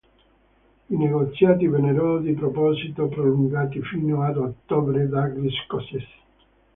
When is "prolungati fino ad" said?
3.07-4.37